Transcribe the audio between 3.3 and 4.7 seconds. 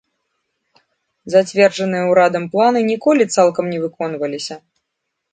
цалкам не выконваліся.